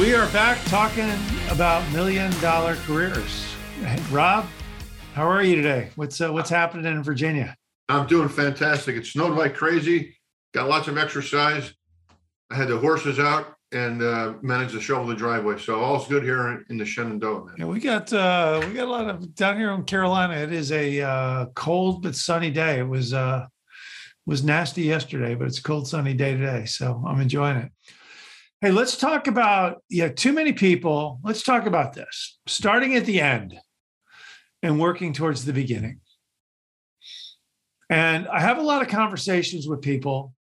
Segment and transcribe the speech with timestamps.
[0.00, 1.10] We are back talking
[1.50, 3.54] about million dollar careers.
[4.10, 4.46] Rob,
[5.12, 5.90] how are you today?
[5.94, 7.54] What's uh, what's happening in Virginia?
[7.90, 8.96] I'm doing fantastic.
[8.96, 10.16] It snowed like crazy.
[10.54, 11.74] Got lots of exercise.
[12.50, 15.58] I had the horses out and uh, managed to shovel the driveway.
[15.58, 17.44] So all's good here in the Shenandoah.
[17.44, 17.54] Man.
[17.58, 20.32] Yeah, we got uh, we got a lot of down here in Carolina.
[20.32, 22.78] It is a uh, cold but sunny day.
[22.78, 23.44] It was uh,
[24.24, 26.64] was nasty yesterday, but it's a cold sunny day today.
[26.64, 27.72] So I'm enjoying it.
[28.60, 30.08] Hey, let's talk about yeah.
[30.08, 31.18] Too many people.
[31.24, 32.38] Let's talk about this.
[32.46, 33.58] Starting at the end
[34.62, 36.00] and working towards the beginning.
[37.88, 40.34] And I have a lot of conversations with people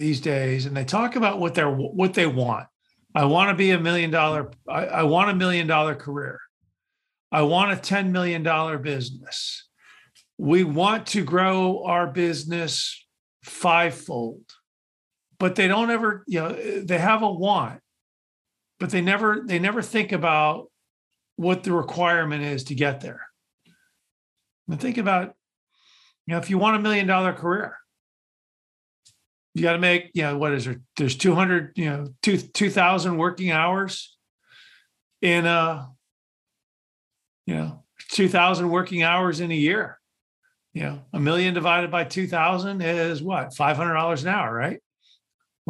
[0.00, 2.66] these days, and they talk about what they're what they want.
[3.14, 4.50] I want to be a million dollar.
[4.68, 6.40] I, I want a million dollar career.
[7.30, 9.68] I want a ten million dollar business.
[10.38, 13.06] We want to grow our business
[13.44, 14.42] fivefold,
[15.40, 16.22] but they don't ever.
[16.28, 17.80] You know, they have a want,
[18.78, 20.70] but they never they never think about
[21.34, 23.22] what the requirement is to get there.
[24.68, 25.34] And think about,
[26.26, 27.76] you know, if you want a million dollar career,
[29.54, 30.80] you got to make, you know, what is there?
[30.96, 34.16] There's 200, you know, two, 2000 working hours
[35.22, 35.88] in a,
[37.46, 39.98] you know, 2000 working hours in a year.
[40.74, 43.54] You know, a million divided by 2000 is what?
[43.54, 44.80] $500 an hour, right?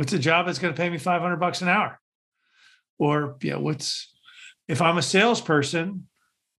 [0.01, 2.01] What's a job that's going to pay me 500 bucks an hour?
[2.98, 4.11] Or, yeah, what's,
[4.67, 6.09] if I'm a salesperson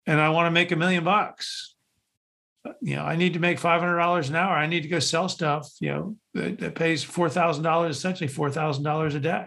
[0.07, 1.75] and I want to make a million bucks,
[2.67, 4.55] uh, you know, I need to make five hundred dollars an hour.
[4.55, 5.71] I need to go sell stuff.
[5.81, 9.47] You know, that, that pays four thousand dollars, essentially four thousand dollars a day.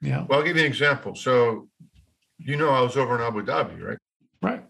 [0.00, 0.26] You know.
[0.28, 1.14] Well, I'll give you an example.
[1.14, 1.68] So,
[2.38, 3.98] you know, I was over in Abu Dhabi, right?
[4.42, 4.64] Right.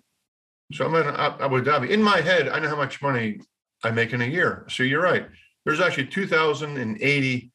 [0.72, 1.88] So I'm in Abu Dhabi.
[1.88, 3.40] In my head, I know how much money
[3.82, 4.66] I make in a year.
[4.68, 5.26] So you're right.
[5.64, 7.52] There's actually 2,080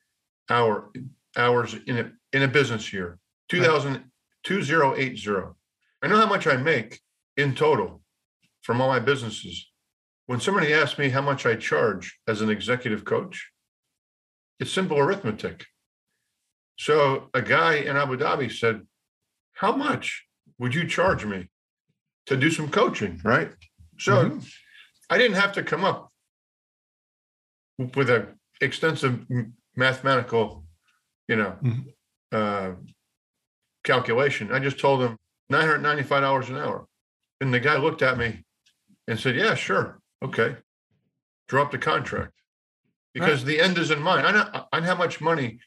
[0.52, 0.92] hour
[1.38, 3.18] hours in a in a business year.
[3.50, 4.04] 2000
[4.44, 5.32] 2080.
[6.02, 7.00] I know how much I make
[7.38, 8.02] in total
[8.64, 9.72] from all my businesses
[10.32, 13.52] when somebody asks me how much I charge as an executive coach,
[14.62, 15.66] it's simple arithmetic.
[16.78, 18.88] So a guy in Abu Dhabi said,
[19.52, 20.26] How much
[20.58, 21.50] would you charge me
[22.28, 23.20] to do some coaching?
[23.26, 23.52] Right.
[24.00, 24.40] So mm-hmm.
[25.10, 26.14] I didn't have to come up
[27.96, 28.28] with an
[28.62, 29.26] extensive
[29.76, 30.64] mathematical,
[31.28, 31.82] you know, mm-hmm.
[32.32, 32.76] uh,
[33.84, 34.52] calculation.
[34.52, 35.18] I just told him
[35.52, 36.88] $995 an hour.
[37.40, 38.44] And the guy looked at me
[39.08, 40.00] and said, Yeah, sure.
[40.24, 40.56] Okay.
[41.48, 42.34] Drop the contract
[43.14, 43.48] because right.
[43.48, 44.28] the end is in mind.
[44.28, 45.60] I know, I know how much money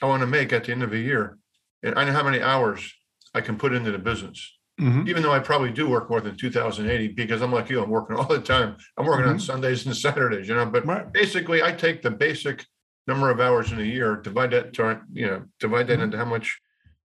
[0.00, 1.38] I want to make at the end of a year,
[1.82, 2.92] and I know how many hours
[3.34, 4.58] I can put into the business.
[4.80, 5.06] Mm-hmm.
[5.06, 8.16] Even though I probably do work more than 2080 because I'm like you, I'm working
[8.16, 8.76] all the time.
[8.96, 9.34] I'm working mm-hmm.
[9.34, 10.64] on Sundays and Saturdays, you know.
[10.66, 11.12] But right.
[11.12, 12.64] basically, I take the basic
[13.06, 16.02] number of hours in a year, divide that to you know, divide that mm-hmm.
[16.02, 16.60] into how much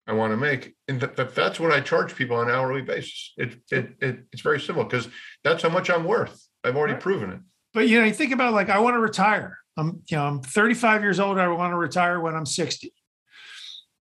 [0.08, 2.82] I want to make, and th- th- that's what I charge people on an hourly
[2.82, 3.34] basis.
[3.38, 5.10] It, it, it it's very simple because
[5.44, 6.48] that's how much I'm worth.
[6.64, 7.02] I've already right.
[7.02, 7.40] proven it.
[7.74, 9.58] But you know, you think about like I want to retire.
[9.76, 11.38] I'm you know I'm 35 years old.
[11.38, 12.94] I want to retire when I'm 60.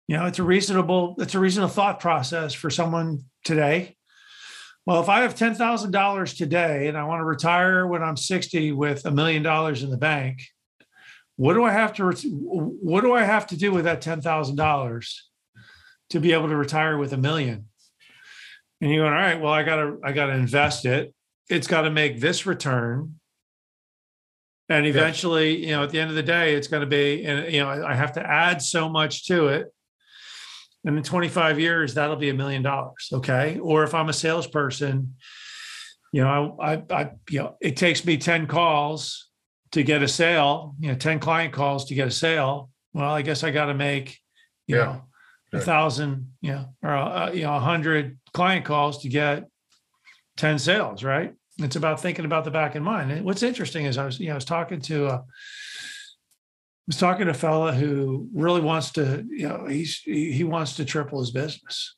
[0.08, 3.96] You know, it's a reasonable it's a reasonable thought process for someone today.
[4.84, 8.16] Well, if I have ten thousand dollars today and I want to retire when I'm
[8.16, 10.42] 60 with a million dollars in the bank,
[11.36, 14.56] what do I have to what do I have to do with that ten thousand
[14.56, 15.28] dollars
[16.10, 17.66] to be able to retire with a million?
[18.80, 21.14] And you're going, all right, well, I gotta I gotta invest it.
[21.48, 23.20] It's got to make this return.
[24.68, 27.52] And eventually you know at the end of the day it's going to be and
[27.52, 29.72] you know i have to add so much to it.
[30.84, 33.60] And in 25 years that'll be a million dollars okay?
[33.60, 35.14] Or if i'm a salesperson
[36.12, 39.28] you know I, I i you know it takes me 10 calls
[39.72, 43.22] to get a sale you know 10 client calls to get a sale well i
[43.22, 44.18] guess i got to make
[44.66, 44.84] you yeah.
[44.84, 45.02] know
[45.52, 49.48] a thousand you know or uh, you know a hundred client calls to get
[50.36, 51.34] 10 sales, right?
[51.58, 53.10] It's about thinking about the back in mind.
[53.10, 56.98] And what's interesting is I was, you know, I was talking to uh, I was
[56.98, 61.18] talking to a fella who really wants to, you know, he's he wants to triple
[61.18, 61.96] his business.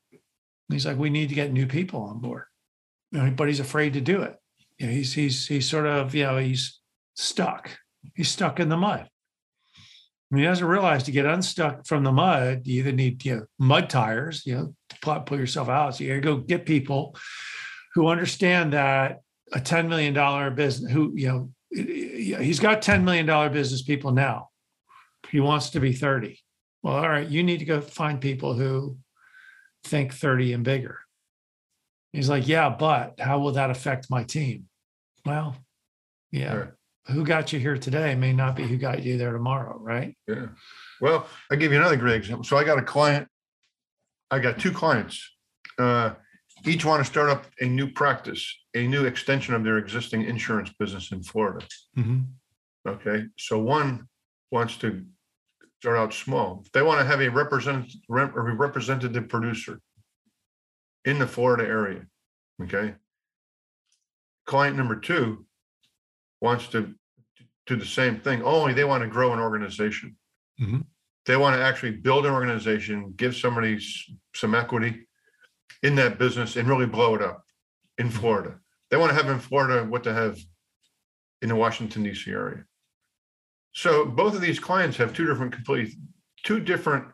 [0.70, 2.44] He's like, we need to get new people on board,
[3.10, 4.37] you know, but he's afraid to do it.
[4.78, 6.78] You know, he's he's he's sort of, you know, he's
[7.18, 7.76] stuck.
[8.14, 9.08] He's stuck in the mud.
[10.30, 13.46] And he doesn't realize to get unstuck from the mud, you either need you know,
[13.58, 15.96] mud tires, you know, to pull, yourself out.
[15.96, 17.16] So you gotta go get people
[17.94, 19.20] who understand that
[19.52, 24.48] a $10 million business, who, you know, he's got $10 million business people now.
[25.30, 26.38] He wants to be 30.
[26.82, 28.98] Well, all right, you need to go find people who
[29.84, 31.00] think 30 and bigger.
[32.12, 34.64] He's like, yeah, but how will that affect my team?
[35.24, 35.56] Well,
[36.30, 36.52] yeah.
[36.52, 36.77] Sure.
[37.10, 40.14] Who got you here today may not be who got you there tomorrow, right?
[40.26, 40.49] Yeah.
[41.00, 42.44] Well, I'll give you another great example.
[42.44, 43.28] So I got a client
[44.31, 45.26] I got two clients.
[45.78, 46.12] Uh,
[46.66, 48.44] each want to start up a new practice,
[48.75, 51.64] a new extension of their existing insurance business in Florida.
[51.96, 52.26] Mhm.
[52.87, 54.06] Okay, so one
[54.50, 55.06] wants to
[55.81, 56.64] start out small.
[56.75, 59.81] They want to have a represent, rep- a representative producer
[61.06, 62.06] in the Florida area.
[62.62, 62.96] Okay.
[64.46, 65.46] Client number two
[66.40, 66.94] wants to
[67.67, 70.17] do the same thing, only they want to grow an organization.
[70.61, 70.87] Mhm.
[71.26, 73.79] They want to actually build an organization, give somebody
[74.35, 75.06] some equity
[75.82, 77.44] in that business and really blow it up
[77.99, 78.58] in Florida.
[78.90, 80.38] They want to have in Florida what they have
[81.43, 82.64] in the Washington DC area.
[83.73, 85.94] So both of these clients have two different complete,
[86.44, 87.05] two different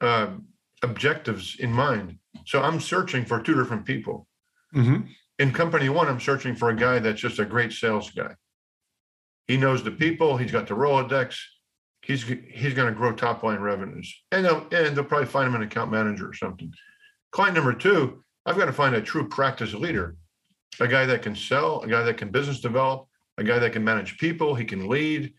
[0.00, 0.48] um,
[0.82, 2.18] objectives in mind.
[2.44, 4.26] So I'm searching for two different people.
[4.74, 5.14] Mhm.
[5.42, 8.36] In company one, I'm searching for a guy that's just a great sales guy.
[9.48, 11.36] He knows the people, he's got the Rolodex,
[12.02, 14.14] he's, he's gonna grow top line revenues.
[14.30, 16.72] And they'll, and they'll probably find him an account manager or something.
[17.32, 20.14] Client number two, I've got to find a true practice leader.
[20.78, 23.82] A guy that can sell, a guy that can business develop, a guy that can
[23.82, 25.34] manage people, he can lead,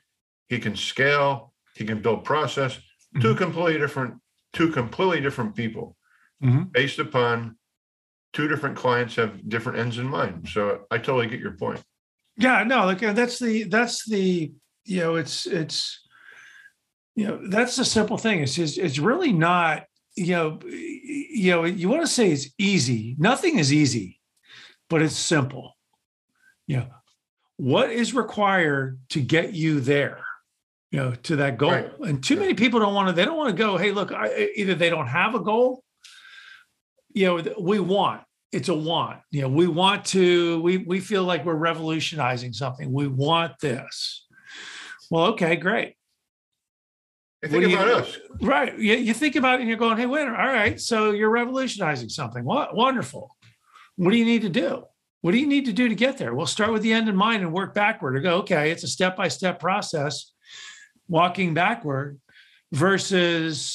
[0.49, 2.77] he can scale, he can build process.
[3.21, 4.15] Two completely different,
[4.51, 5.95] two completely different people
[6.43, 6.73] Mhm.
[6.73, 7.55] based upon
[8.33, 10.49] two different clients have different ends in mind.
[10.51, 11.81] So I totally get your point.
[12.35, 14.51] Yeah, no, like uh, that's the that's the
[14.85, 16.01] you know it's it's
[17.15, 18.41] you know that's the simple thing.
[18.41, 19.85] It's just it's really not
[20.15, 23.15] you know you know you want to say it's easy.
[23.19, 24.19] Nothing is easy,
[24.89, 25.77] but it's simple.
[26.65, 26.87] You know
[27.57, 30.23] what is required to get you there.
[30.91, 31.91] You know to that goal, Right.
[31.99, 33.13] and too many people don't want to.
[33.13, 33.77] They don't want to go.
[33.77, 35.83] Hey, look, I, either they don't have a goal.
[37.13, 38.23] You know, we want
[38.53, 39.19] it's a want.
[39.31, 42.93] You know, we want to, we we feel like we're revolutionizing something.
[42.93, 44.27] We want this.
[45.09, 45.95] Well, okay, great.
[47.41, 48.17] What think you- about us.
[48.41, 48.77] Right.
[48.77, 50.79] You, you think about it and you're going, hey, wait, all right.
[50.79, 52.45] So you're revolutionizing something.
[52.45, 53.35] What wonderful.
[53.95, 54.83] What do you need to do?
[55.21, 56.35] What do you need to do to get there?
[56.35, 58.87] We'll start with the end in mind and work backward and go, okay, it's a
[58.87, 60.31] step-by-step process,
[61.07, 62.19] walking backward
[62.71, 63.72] versus,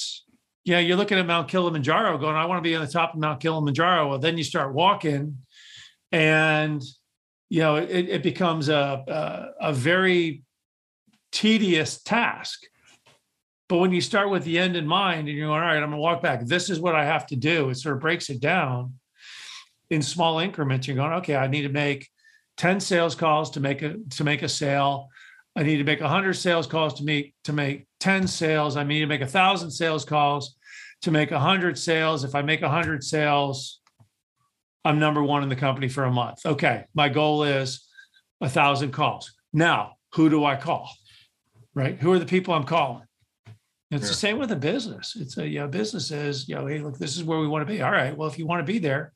[0.69, 3.15] you know, you're looking at Mount Kilimanjaro going, I want to be on the top
[3.15, 4.07] of Mount Kilimanjaro.
[4.07, 5.39] Well, then you start walking
[6.13, 6.83] and,
[7.49, 10.43] you know, it, it becomes a, a, a very
[11.33, 12.65] tedious task.
[13.71, 15.89] But when you start with the end in mind and you're going, all right, I'm
[15.89, 16.45] going to walk back.
[16.45, 17.71] This is what I have to do.
[17.71, 18.93] It sort of breaks it down
[19.89, 20.87] in small increments.
[20.87, 22.11] You're going, okay, I need to make
[22.59, 25.09] 10 sales calls to make a to make a sale.
[25.57, 28.77] I need to make 100 sales calls to make to make 10 sales.
[28.77, 30.58] I need to make a thousand sales calls
[31.03, 32.25] to make 100 sales.
[32.25, 33.81] If I make 100 sales,
[34.85, 36.45] I'm number one in the company for a month.
[36.45, 37.87] Okay, my goal is
[38.41, 39.33] a thousand calls.
[39.53, 40.91] Now, who do I call?
[41.75, 41.99] Right?
[41.99, 43.05] Who are the people I'm calling?
[43.91, 44.09] It's Yeah.
[44.09, 45.17] the same with a business.
[45.17, 47.67] It's a you know, business is, you know, hey, look, this is where we want
[47.67, 47.81] to be.
[47.81, 48.17] All right.
[48.17, 49.13] Well, if you want to be there,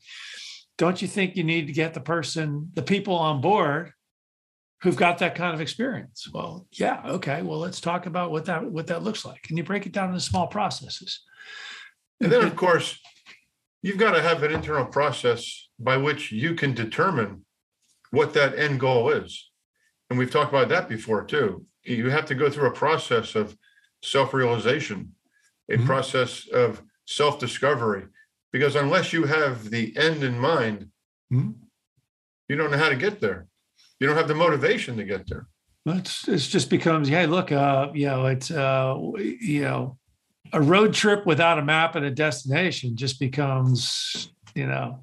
[0.78, 3.92] don't you think you need to get the person, the people on board
[4.82, 6.26] who've got that kind of experience?
[6.32, 7.02] Well, yeah.
[7.04, 7.42] Okay.
[7.42, 9.46] Well, let's talk about what that what that looks like.
[9.48, 11.20] And you break it down into small processes.
[12.22, 13.00] And then, of course,
[13.82, 17.44] you've got to have an internal process by which you can determine
[18.12, 19.50] what that end goal is.
[20.08, 21.66] And we've talked about that before too.
[21.82, 23.56] You have to go through a process of
[24.04, 25.14] self-realization,
[25.68, 25.86] a Mhm.
[25.86, 28.04] process of self-discovery.
[28.52, 30.90] Because unless you have the end in mind,
[31.32, 31.54] Mhm.
[32.48, 33.48] you don't know how to get there.
[33.98, 35.46] You don't have the motivation to get there.
[35.86, 39.98] It's it's just becomes, hey, look, uh, you know, it's uh, you know,
[40.52, 45.00] a road trip without a map and a destination just becomes, you know,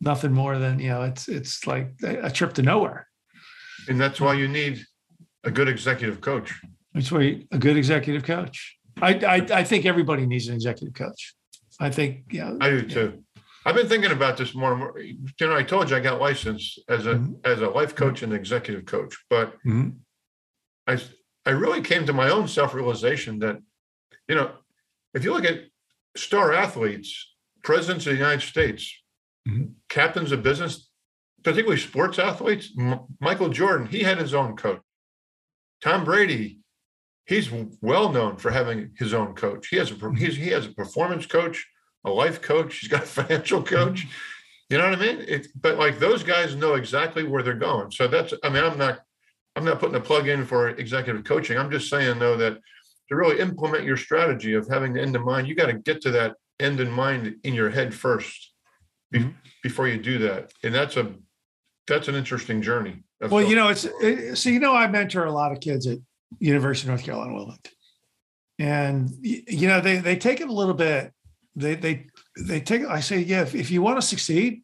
[0.00, 3.06] nothing more than, you know, it's it's like a trip to nowhere.
[3.88, 4.84] And that's why you need
[5.44, 6.60] a good executive coach.
[6.94, 8.76] That's why a good executive coach.
[9.00, 11.34] I, I I think everybody needs an executive coach.
[11.78, 12.54] I think, yeah.
[12.60, 13.24] I do too.
[13.64, 14.98] I've been thinking about this more and more.
[14.98, 17.36] You know, I told you I got licensed as a Mhm.
[17.46, 19.98] as a life coach and executive coach, but Mhm.
[20.86, 20.98] I
[21.46, 23.58] I really came to my own self-realization that,
[24.28, 24.50] you know,
[25.14, 25.64] if you look at
[26.16, 28.96] star athletes, presidents of the United States,
[29.48, 29.74] Mhm.
[29.88, 30.88] captains of business,
[31.42, 34.80] particularly sports athletes, M- Michael Jordan, he had his own coach.
[35.82, 36.60] Tom Brady,
[37.26, 37.50] he's
[37.80, 39.68] well known for having his own coach.
[39.68, 41.66] He has a he's, he has a performance coach,
[42.04, 42.78] a life coach.
[42.78, 44.06] He's got a financial coach.
[44.68, 45.20] You know what I mean?
[45.26, 47.90] It, but like those guys know exactly where they're going.
[47.90, 49.00] So that's I mean I'm not
[49.56, 51.58] I'm not putting a plug in for executive coaching.
[51.58, 52.58] I'm just saying though that
[53.10, 56.00] to really implement your strategy of having the end in mind, you got to get
[56.02, 58.52] to that end in mind in your head first
[59.10, 59.34] be- Mhm.
[59.62, 60.52] before you do that.
[60.62, 61.14] And that's a
[61.86, 63.02] that's an interesting journey.
[63.20, 65.98] Well, you know, it's it, so you know, I mentor a lot of kids at
[66.38, 67.72] University of North Carolina Wilmington,
[68.60, 71.12] and you know, they they take it a little bit
[71.56, 72.06] They they
[72.38, 72.82] they take.
[72.84, 73.42] I say, yeah.
[73.42, 74.62] If, if you want to succeed,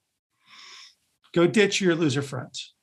[1.34, 2.74] go ditch your loser friends.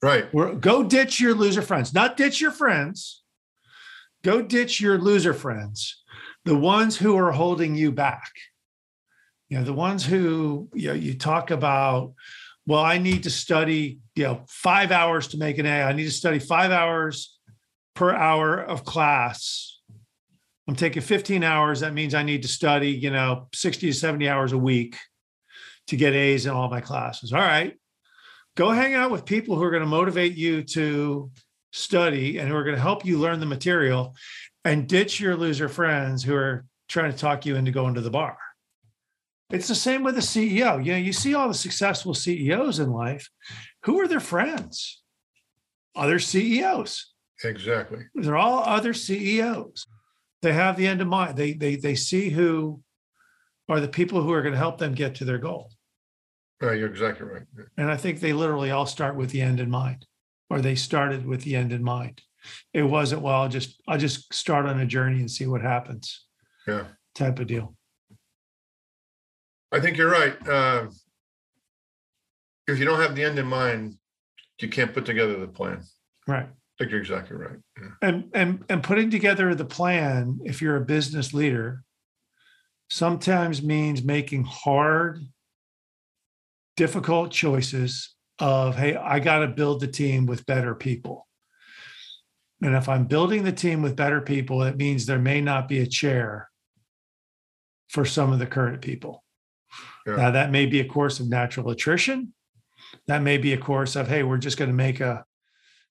[0.00, 0.28] Right.
[0.32, 1.92] Or go ditch your loser friends.
[1.92, 3.24] Not ditch your friends.
[4.24, 6.02] Go ditch your loser friends.
[6.44, 8.30] The ones who are holding you back.
[9.48, 12.12] You know, the ones who you know you talk about.
[12.66, 14.00] Well, I need to study.
[14.14, 15.82] You know, five hours to make an A.
[15.82, 17.38] I need to study five hours
[17.94, 19.80] per hour of class.
[20.68, 21.80] I'm taking 15 hours.
[21.80, 24.96] That means I need to study, you know, 60 to 70 hours a week
[25.86, 27.32] to get A's in all my classes.
[27.32, 27.74] All right.
[28.54, 31.30] Go hang out with people who are going to motivate you to
[31.70, 34.14] study and who are going to help you learn the material
[34.64, 38.10] and ditch your loser friends who are trying to talk you into going to the
[38.10, 38.36] bar.
[39.50, 40.84] It's the same with a CEO.
[40.84, 43.28] You know, you see all the successful CEOs in life.
[43.84, 45.02] Who are their friends?
[45.96, 47.14] Other CEOs.
[47.44, 48.00] Exactly.
[48.14, 49.86] They're all other CEOs.
[50.42, 51.36] They have the end in mind.
[51.36, 52.82] They they they see who
[53.68, 55.70] are the people who are going to help them get to their goal.
[56.60, 57.42] Right, you're exactly right.
[57.76, 60.06] And I think they literally all start with the end in mind,
[60.50, 62.22] or they started with the end in mind.
[62.72, 63.42] It wasn't well.
[63.42, 66.24] I'll just I'll just start on a journey and see what happens.
[66.66, 66.84] Yeah.
[67.14, 67.74] Type of deal.
[69.72, 70.48] I think you're right.
[70.48, 70.86] Uh,
[72.66, 73.98] if you don't have the end in mind,
[74.60, 75.82] you can't put together the plan.
[76.26, 76.46] Right.
[76.46, 77.58] I think you're exactly right.
[77.80, 77.88] Yeah.
[78.02, 81.82] And and and putting together the plan, if you're a business leader,
[82.88, 85.20] sometimes means making hard,
[86.76, 91.26] difficult choices of, hey, I got to build the team with better people.
[92.62, 95.78] And if I'm building the team with better people, it means there may not be
[95.78, 96.48] a chair
[97.88, 99.24] for some of the current people.
[100.06, 100.16] Yeah.
[100.16, 102.32] Now, that may be a course of natural attrition.
[103.06, 105.24] That may be a course of, hey, we're just going to make a,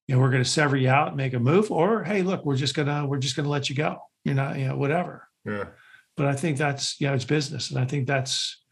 [0.07, 2.45] you know, we're going to sever you out, and make a move, or hey, look,
[2.45, 3.97] we're just gonna, we're just gonna let you go.
[4.23, 5.27] You're not, you know, whatever.
[5.45, 5.65] Yeah.
[6.15, 7.71] But I think that's, you know, it's business.
[7.71, 8.63] And I think that's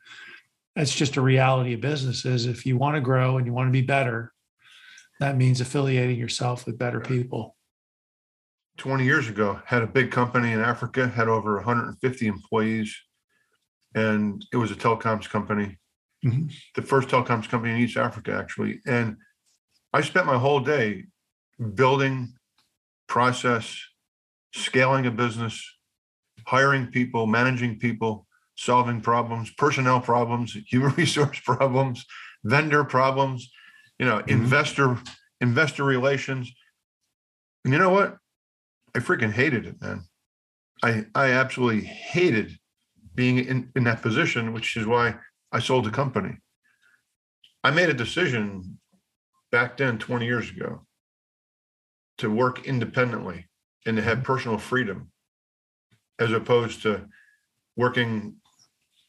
[0.76, 3.68] that's just a reality of business is if you want to grow and you want
[3.68, 4.34] to be better,
[5.20, 7.56] that means affiliating yourself with better people.
[8.78, 12.94] 20 years ago, had a big company in Africa, had over 150 employees,
[13.94, 15.78] and it was a telecoms company,
[16.26, 16.52] Mhm.
[16.76, 18.82] the first telecoms company in East Africa, actually.
[18.86, 19.16] And
[19.94, 21.06] I spent my whole day
[21.74, 22.36] building
[23.08, 23.80] process,
[24.54, 25.78] scaling a business,
[26.46, 32.06] hiring people, managing people, solving problems, personnel problems, human resource problems,
[32.44, 33.52] vendor problems,
[34.00, 34.30] you know, Mhm.
[34.30, 34.98] investor
[35.42, 36.52] investor relations.
[37.64, 38.18] And you know what?
[38.96, 40.04] I freaking hated it, man.
[40.84, 42.58] I I absolutely hated
[43.14, 45.16] being in, in that position, which is why
[45.52, 46.38] I sold the company.
[47.64, 48.80] I made a decision
[49.52, 50.86] back then 20 years ago
[52.18, 53.50] to work independently
[53.86, 55.12] and to have personal freedom
[56.20, 57.08] as opposed to
[57.76, 58.36] working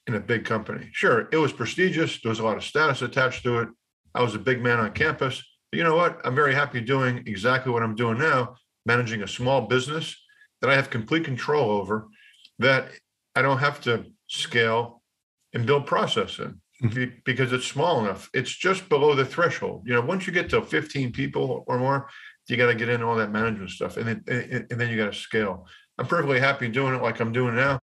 [0.06, 0.88] in a big company.
[0.92, 2.20] Sure, it was prestigious.
[2.20, 3.68] There was a lot of status attached to it.
[4.14, 5.42] I was a big man on campus.
[5.70, 6.20] But you know what?
[6.24, 10.16] I'm very happy doing exactly what I'm doing now, managing a small business
[10.60, 12.08] that I have complete control over,
[12.58, 12.90] that
[13.34, 15.02] I don't have to scale
[15.52, 16.60] and build process in
[16.90, 18.30] be- because it's small enough.
[18.32, 19.82] It's just below the threshold.
[19.86, 22.08] You know, once you get to 15 people or more,
[22.48, 24.96] you got to get into all that management stuff, and then and and then you
[24.96, 25.66] got to scale.
[25.98, 27.80] I'm perfectly happy doing it like I'm doing now,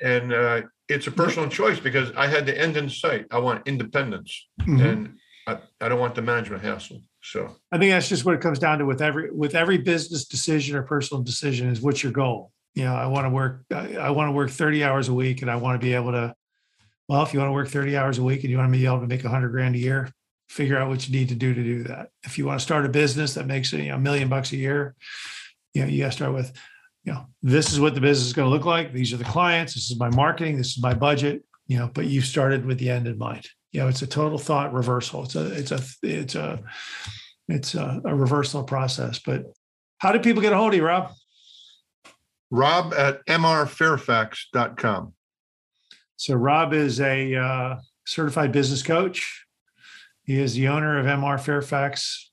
[0.00, 3.26] and uh, it's a personal choice because I had the end in sight.
[3.30, 4.84] I want independence, Mhm.
[4.84, 7.02] and I, I don't want the management hassle.
[7.22, 10.26] So I think that's just what it comes down to with every with every business
[10.26, 12.52] decision or personal decision is what's your goal?
[12.74, 15.42] You know, I want to work I, I want to work 30 hours a week
[15.42, 16.34] and I want to be able to
[17.08, 18.84] well, if you want to work 30 hours a week and you want to be
[18.84, 20.10] able to make a 100 grand a year,
[20.48, 22.08] figure out what you need to do to do that.
[22.24, 24.56] If you want to start a business that makes you know, a million bucks a
[24.56, 24.94] year,
[25.72, 26.52] you know, you got to start with,
[27.06, 28.92] you know, this is what the business is going to look like.
[28.92, 29.74] These are the clients.
[29.74, 30.56] This is my marketing.
[30.56, 31.44] This is my budget.
[31.68, 33.46] You know, but you started with the end in mind.
[33.70, 35.22] You know, it's a total thought reversal.
[35.24, 36.62] It's a, it's a, it's a,
[37.48, 39.20] it's a, a reversal process.
[39.20, 39.44] But
[39.98, 41.12] how do people get a hold of you, Rob?
[42.50, 45.12] Rob at mrfairfax.com.
[46.16, 49.44] So Rob is a uh, certified business coach.
[50.24, 52.32] He is the owner of MR Fairfax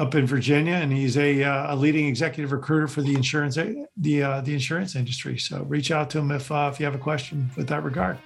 [0.00, 3.58] up in Virginia, and he's a, uh, a leading executive recruiter for the insurance
[3.98, 5.36] the uh, the insurance industry.
[5.38, 8.16] So reach out to him if uh, if you have a question with that regard.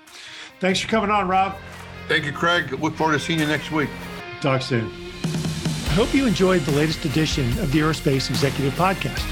[0.61, 1.57] Thanks for coming on, Rob.
[2.07, 2.71] Thank you, Craig.
[2.81, 3.90] Look forward to seeing you next week.
[4.40, 4.88] Talk soon.
[5.25, 9.28] I hope you enjoyed the latest edition of the Aerospace Executive Podcast.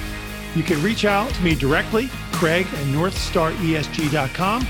[0.57, 4.67] You can reach out to me directly, Craig at NorthstarESG.com,